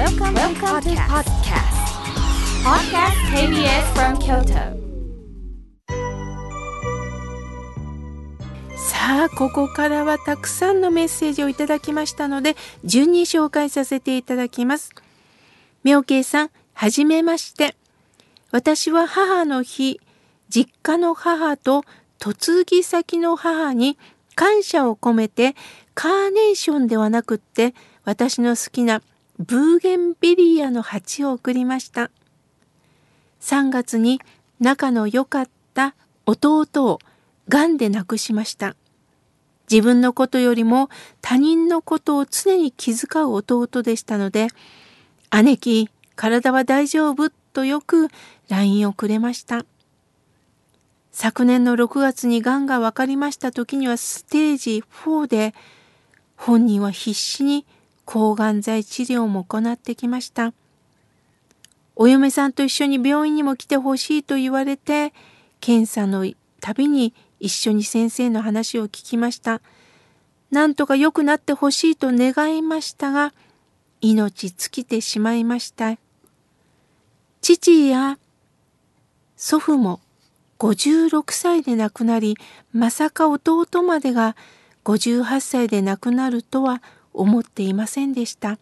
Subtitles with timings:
[0.00, 1.76] Welcome, Welcome to podcast.
[2.64, 4.80] Podcast KBS from Kyoto.
[8.78, 14.92] さあここからはたくさんのメッセージをいただきましたので順に紹介させていただきます
[15.84, 17.76] 妙慶さんはじめまして
[18.52, 20.00] 私は母の日
[20.48, 21.84] 実家の母と
[22.24, 23.98] 嫁ぎ先の母に
[24.34, 25.54] 感謝を込めて
[25.92, 27.74] カーネーションではなくって
[28.04, 29.02] 私の好きな
[29.40, 32.10] ブーゲンビリアの鉢を送りました。
[33.40, 34.20] 3月に
[34.60, 35.94] 仲の良かった
[36.26, 36.98] 弟を
[37.48, 38.76] がんで亡くしました。
[39.70, 40.90] 自分のことよりも
[41.22, 44.48] 他人のことを常に気遣う弟でしたので
[45.42, 47.30] 姉貴体は大丈夫？
[47.54, 48.08] とよく
[48.50, 49.64] LINE をくれました。
[51.12, 55.54] 昨年の6月にがんが分かりました時にはステージ4で
[56.36, 57.64] 本人は必死に
[58.10, 60.52] 抗がん剤治療も行ってきました。
[61.94, 65.12] お嫁さんと一緒に病院にも来てほしいと言われて
[65.60, 66.26] 検査の
[66.60, 69.60] たびに一緒に先生の話を聞きました。
[70.50, 73.32] なんとか良くなってほしいと願いましたが
[74.00, 75.96] 命尽きてしまいました。
[77.40, 78.18] 父や
[79.36, 80.00] 祖父も
[80.58, 82.36] 56歳で亡くなり
[82.72, 84.34] まさか弟までが
[84.84, 86.82] 58歳で亡くなるとは
[87.12, 88.58] 思っていませんでした。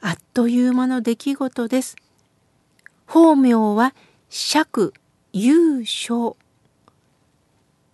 [0.00, 1.96] あっという間の出来事です。
[3.06, 3.94] 法名は
[4.28, 4.94] 釈
[5.32, 6.36] 優勝。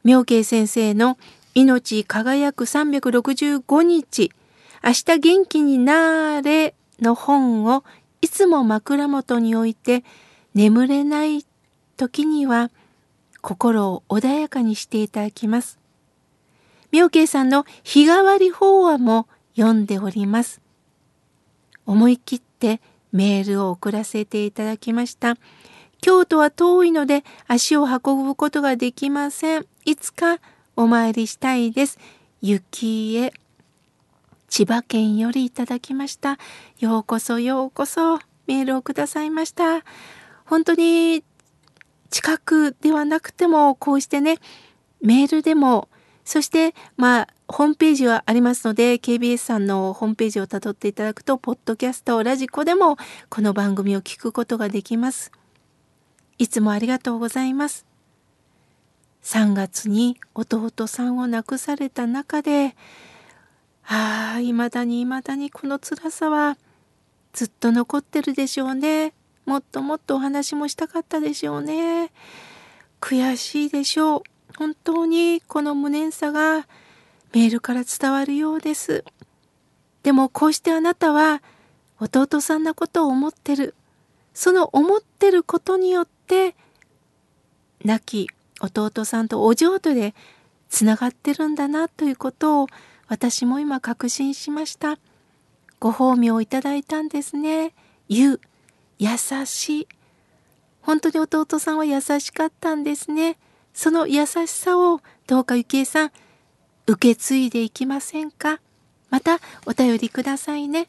[0.05, 1.19] 妙慶先生の
[1.55, 4.31] 命輝く365日、
[4.85, 7.83] 明日元気になれの本を
[8.21, 10.05] いつも枕元に置いて
[10.55, 11.45] 眠れない
[11.97, 12.71] 時には
[13.41, 15.79] 心を穏やかにしていただきます。
[16.93, 20.61] 妙慶さんの日替わり法話も読んでおります。
[21.87, 22.81] 思い切って
[23.13, 25.37] メールを送らせていただきました。
[26.03, 29.67] 京都は遠いので足を運ぶことができません。
[29.85, 30.39] いつか
[30.77, 31.99] お参りしたいです。
[32.43, 33.33] 雪へ。
[34.49, 36.39] 千葉県よりいただきました。
[36.79, 39.83] ようこそようこそメールをくださいました。
[40.45, 41.25] 本当に
[42.11, 44.39] 近くではなくてもこうしてね
[45.01, 45.89] メールでも
[46.27, 52.97] そしてまあホームページはありますので KBS さんのホームページをたどっていただくとポッドキャストラジコでも
[53.31, 55.31] この番組を聞くことができます。
[56.39, 57.87] いつもありがとうございます。
[59.23, 62.77] 3月に弟さんを亡くされた中で
[63.85, 66.59] ああ未だに未だにこの辛さは
[67.33, 69.15] ずっと残ってるでしょうね。
[69.45, 72.11] もっともっとお話もしたかったでしょうね。
[73.01, 74.23] 悔しいでしょう。
[74.57, 76.67] 本当にこの無念さが
[77.33, 79.05] メールから伝わるようです。
[80.03, 81.43] でもこうしてあなたは
[82.01, 83.75] 弟さんのことを思ってる。
[84.33, 86.55] その思ってることによって
[87.85, 88.31] 亡き
[88.61, 90.15] 弟さんとお浄土で
[90.69, 92.67] つながってるんだなということを
[93.09, 94.99] 私も今確信しました。
[95.79, 97.75] ご褒美をいただいたんですね。
[98.09, 98.41] ゆう、
[98.99, 99.09] 優
[99.45, 99.89] しい。
[100.81, 103.37] 本当に弟さんは優しかったんですね。
[103.77, 106.13] その優しさをどうかゆきえさん
[106.87, 108.59] 受け継いでいきませんか？
[109.11, 110.89] またお便りくださいね。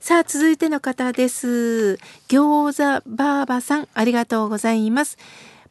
[0.00, 2.00] さあ続いての方です。
[2.28, 5.16] 餃子ばあばさんありがとうございます。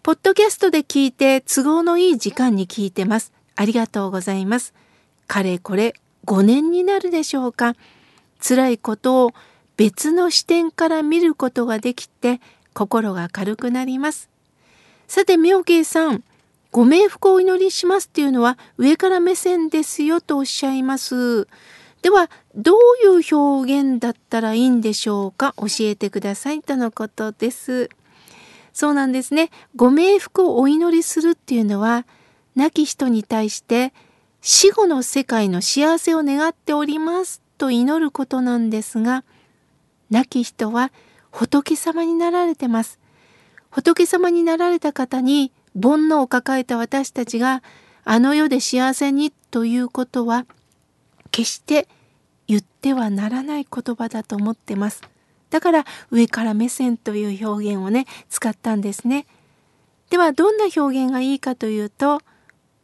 [0.01, 3.33] ポッドキャストで聞いて都合のいい時間に聞いてます。
[3.57, 4.73] ありがとうございます。
[5.27, 5.95] かれこれ
[6.25, 7.75] 5年になるでしょうか？
[8.41, 9.33] 辛いことを
[9.75, 12.39] 別の視点から見ることができて
[12.73, 14.29] 心が軽くなります。
[15.09, 16.23] さて妙慶さん
[16.71, 21.47] ご冥福をお祈りしますっていうのは上から目線ですよとおっしゃいます。
[22.03, 25.55] ではどういう表現だったらいいんでしょうか？
[25.57, 27.89] 教えてくださいとのことです。
[28.71, 29.49] そうなんですね。
[29.75, 32.05] ご冥福をお祈りするっていうのは
[32.55, 33.93] 亡き人に対して
[34.41, 39.23] 死後の世界の幸せを願っておりますと祈ることなんですが
[40.11, 40.91] 亡き人は
[41.31, 42.98] 仏様になられてます。
[43.69, 47.61] 仏様になられた方に煩悩を抱えた私たちが
[48.03, 50.45] あの世で幸せにということは
[51.31, 51.87] 決して
[52.47, 55.01] 言ってはならない言葉だと思ってます。
[55.49, 59.27] だから上から目線という表現をね使ったんですね。
[60.09, 62.21] ではどんな表現がいいかというと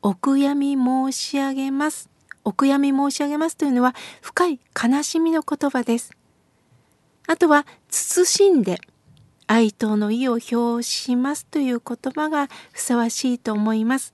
[0.04, 2.10] お悔やみ申し上げます。
[2.44, 6.12] お悔やみ申し上げますというのは深い悲しみの言葉です。
[7.28, 8.80] あとは慎んで
[9.48, 14.14] 哀悼の意を表しますという言葉がふさわしいと思います。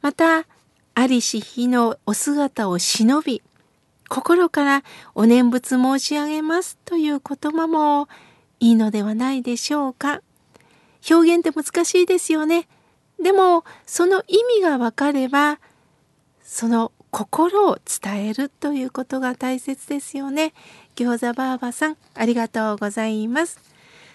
[0.00, 0.46] また、
[0.94, 3.42] ありし日のお姿を忍び、
[4.08, 4.84] 心から
[5.14, 8.08] お念仏申し上げますという言葉も
[8.60, 10.20] いいのではないでしょうか。
[11.10, 12.68] 表現って難しいですよね。
[13.22, 15.60] でもその意味がわかれば
[16.42, 20.52] その心を伝えるということが大切ですよね。
[20.96, 23.71] 餃子ばあばさんありがとうございます。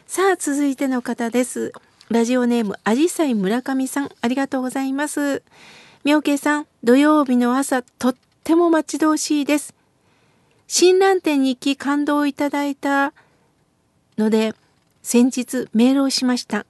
[0.07, 1.73] さあ続いての方です。
[2.09, 5.43] ラジオネームあじさい村上さんありがとうございます。
[6.05, 8.15] 妙慶さん土曜日の朝とっ
[8.45, 9.75] ても待ち遠しいです。
[10.67, 13.11] 親鸞店に行き感動をいただいた
[14.17, 14.55] ので
[15.03, 16.65] 先日メールをしました。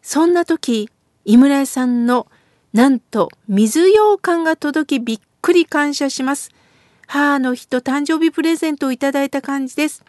[0.00, 0.88] そんな時
[1.24, 2.28] 井村屋さんの
[2.72, 6.52] なんと水羊羹が届きびっくり感謝します。
[7.08, 10.04] 母の日と誕生日プレゼントをいただいた感じです。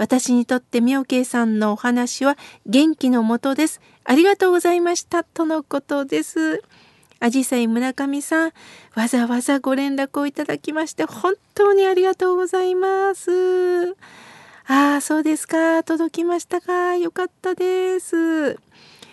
[0.00, 3.82] 私にとって妙慶さんのお話は元気のもとです。
[4.04, 5.24] ありがとうございました。
[5.24, 6.62] とのことです。
[7.18, 8.52] あじさい村上さん、
[8.94, 13.90] わざわざご連絡をいただきまして本当にありがとうございます。
[14.66, 15.82] ああ、そうですか。
[15.82, 16.96] 届きましたか。
[16.96, 18.58] よかったです。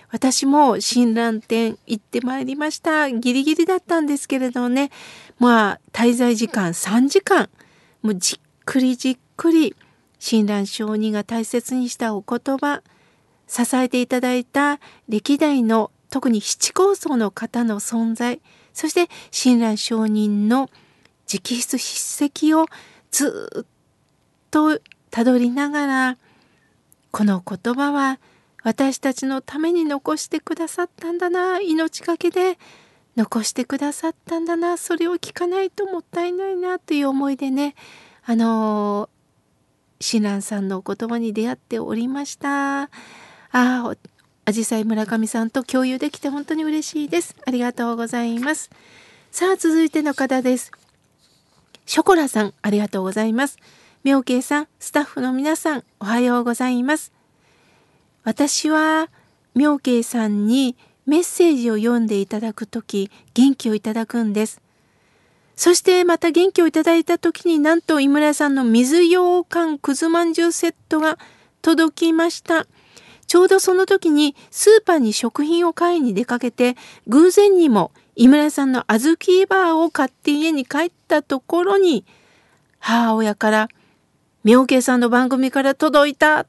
[0.09, 3.11] 私も親鸞店行ってまいりました。
[3.11, 4.91] ギリギリだったんですけれどね。
[5.37, 7.49] まあ、滞在時間3時間。
[8.01, 9.75] もうじっくりじっくり
[10.19, 12.81] 親鸞上人が大切にしたお言葉、
[13.47, 18.41] 支えていただいた歴代の特に七高僧の方の存在、
[18.73, 20.69] そして親鸞上人の
[21.31, 22.65] 直筆筆跡を
[23.11, 23.65] ずっ
[24.51, 24.79] と
[25.11, 26.17] たどりながら、
[27.11, 28.19] この言葉は
[28.63, 32.57] 私たちのために残してくださったんだな、命がけで
[33.15, 37.75] 残してくださったんだな、それを聞かないともったいないなという思いでね、
[38.25, 39.09] あの
[39.99, 42.83] 親鸞さんのお言葉に出会っておりました。
[42.83, 42.89] あ
[43.51, 43.95] あ、
[44.45, 47.35] あじさい村上さんと共有できて本当に嬉しいです。
[47.45, 48.69] ありがとうございます。
[49.31, 50.71] さあ、続いての方です。
[51.85, 53.57] ショコラさん、ありがとうございます。
[54.03, 57.11] 妙慶さん、スタッフの皆さん、おはようございます。
[58.23, 59.09] 私は、
[59.55, 64.61] 妙慶さんにメッセージを読んでいただくとき、元気をいただくんです。
[65.57, 71.17] そしてまた元気をいただいた時になんと井村さんの水羊羹くずまんじゅうセットが
[71.61, 72.67] 届きました。
[73.25, 76.77] ちょうどその時にスーパーに食品を買いに出かけて
[77.07, 82.05] 偶然にも井村さんの小豆バーを買って家に帰ったところに
[82.79, 83.67] 母親から
[84.45, 86.45] 「妙慶さんの番組から届いた!」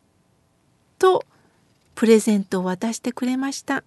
[1.00, 1.25] と
[1.94, 3.82] プレゼントを渡してくれました。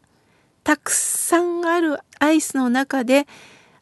[0.64, 3.28] たくさんあるアイスの中で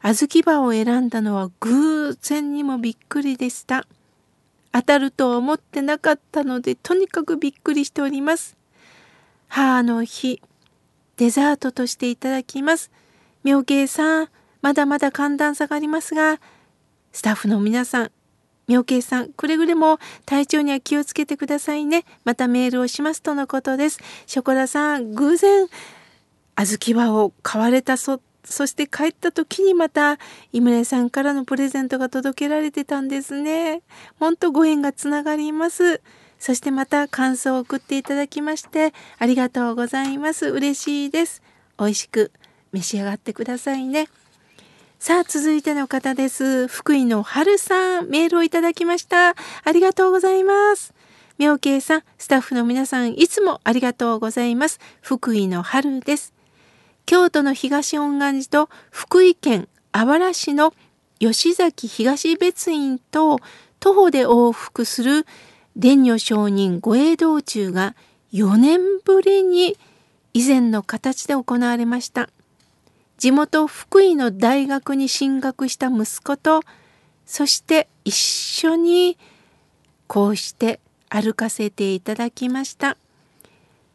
[0.02, 3.86] 小豆バを選んだのは偶然にもびっくりでした。
[4.72, 8.56] 当たるとは思ってなかったのでとにかくびっくりしております。
[9.48, 10.40] 母の日、
[11.16, 12.90] デザートとしていただきます。
[13.44, 14.28] 妙慶さん、
[14.62, 16.40] まだまだ寒暖差がありますが、
[17.12, 18.10] スタッフの皆さん、
[18.68, 22.04] 妙慶さん、くれぐれも体調には気をつけてくださいね。
[22.24, 23.98] またメールをしますとのことです。
[24.26, 25.68] ショコラさん、偶然、
[26.56, 30.18] 小豆輪を買われたそそして帰った時にまた
[30.52, 33.82] 井村さんからのプレゼントが届けられてたんですね。
[34.18, 36.00] ほんとご縁がつながります。
[36.38, 40.46] そしてまた感想を送っていただきましてありがとうございます。
[40.48, 41.42] 嬉しいです。
[41.78, 42.32] 美味しく
[42.72, 44.08] 召し上がってくださいね。
[44.98, 46.68] さあ、続いての方です。
[46.68, 49.30] 福井の春さん、メールをいただきました。
[49.30, 50.92] ありがとうございます。
[51.38, 54.78] 妙慶さん、スタッフの皆さん、いつもありがとうございます。
[55.00, 56.39] 福井の春です。
[57.10, 60.72] 京都の東恩願寺と福井県あわら市の
[61.18, 63.40] 吉崎東別院と
[63.80, 65.26] 徒歩で往復する
[65.74, 67.96] 伝女上人御栄道中が
[68.32, 69.76] 4年ぶりに
[70.34, 72.30] 以前の形で行われました。
[73.18, 76.60] 地元福井の大学に進学した息子と
[77.26, 79.18] そして一緒に
[80.06, 82.96] こうして歩かせていただきました。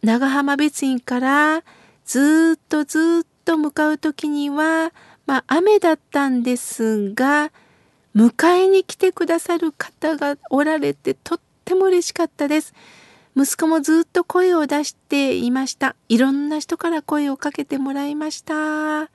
[0.04, 1.64] 長浜別院から
[2.06, 4.92] ずっとずっと向かう時には、
[5.26, 7.52] まあ雨だったんですが、
[8.16, 12.74] 迎えに来てくださる方がおられてとっても嬉しかったです。
[13.36, 15.96] 息子もずっと声を出していました。
[16.08, 19.10] いろんな人から声をかけてもらいました。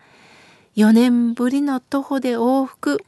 [0.77, 2.99] 4年ぶりの徒歩で往復。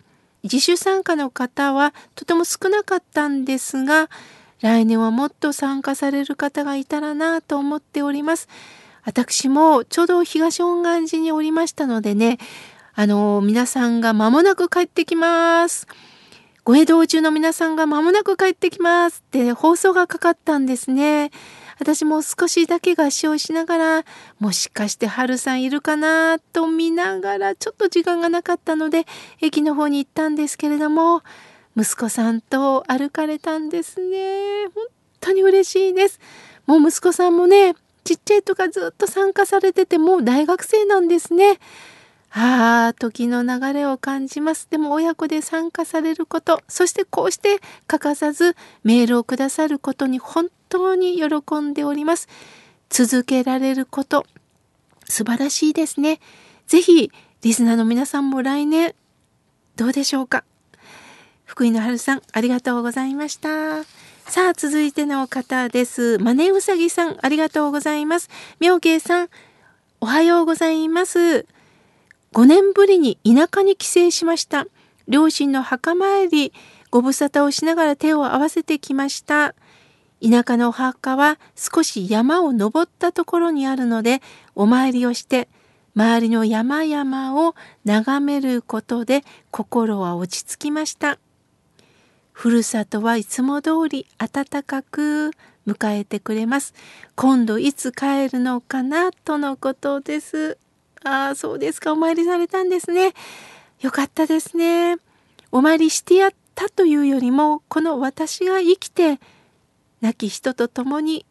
[0.42, 4.08] 自主参加の方はとても少なかったんですが、
[4.60, 8.48] 来年はもっと参加される方がいたらなと思っております。
[9.04, 12.38] 私もちょうど東恩願寺におりましたのでね、
[12.94, 15.86] あの、皆さんが間もなく帰ってきます。
[16.64, 21.32] ご移動中の皆さんが間もなく帰ってきますって放送がかかったんですね。
[21.80, 24.04] 私も少しだけ合唱しながら、
[24.38, 29.06] もしかして春さんいるかなと見ながら、ちょっと時間がなかったので、
[29.40, 31.22] 駅の方に行ったんですけれども、
[31.76, 34.66] 息子さんと歩かれたんですね。
[34.72, 34.86] 本
[35.20, 36.20] 当に嬉しいです。
[36.66, 41.58] もう息子さんもね、ちっちゃいとかずっと参加されててもう大学生なんですね。
[42.34, 44.66] ああ、時の流れを感じます。
[44.70, 52.28] でも親子で参加されること、そしてこうして欠かさずメールをくださることに本当に喜んでおります。
[52.88, 54.24] 続けられること、
[55.06, 56.20] 素晴らしいですね。
[56.66, 57.10] ぜひ、
[57.42, 58.94] リスナーの皆さんも来年、
[59.76, 60.44] どうでしょうか。
[61.44, 64.01] 福井の春さん、ありがとうございました。
[64.26, 66.18] さあ、続いての方です。
[66.18, 68.30] マネウサギさん、ありがとうございます。
[68.60, 69.28] 妙慶さん、
[70.00, 71.46] おはようございます。
[72.32, 74.66] 5年ぶりに田舎に帰省しました。
[75.06, 76.52] 両親の墓参り、
[76.90, 79.54] ご無沙汰をしながら手を合わせてきました。
[80.22, 84.22] 田舎のお墓は少し山を登ったところにあるので、
[84.54, 85.48] お参りをして、
[85.94, 91.18] 周りの山々を眺めることで心は落ち着きました。
[92.42, 95.30] ふるさとはいつも通り暖かく
[95.64, 96.74] 迎えてくれます。
[97.14, 100.58] 今度いつ帰るのかなとのことです。
[101.04, 101.92] ああ、そうですか。
[101.92, 103.12] お参りされたんですね。
[103.80, 104.96] よかったですね。
[105.52, 109.20] お参りしてやったというよりも、この私が生きて、
[110.00, 111.24] 亡き人と共に、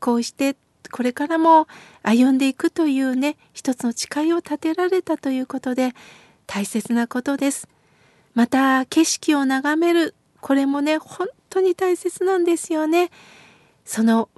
[0.00, 0.56] こうして
[0.90, 1.68] これからも
[2.02, 5.92] 歩んでいくというね、一つの誓いを立てられたということで、
[6.46, 7.68] 大切なことです。
[8.32, 10.14] また、景色を眺める。
[10.44, 13.10] これもね、本当に大切なんですよね。
[13.86, 14.28] その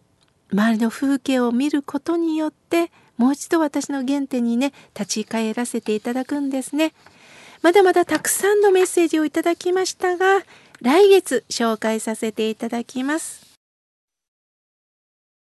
[0.52, 6.92] 周りの風景を見ることによって、もう一度私の原点にね立ち返らせていただくんですね
[7.62, 10.42] まだまだたくさんのメッセージをいただきましたが
[10.82, 13.45] 来月紹介させていただきます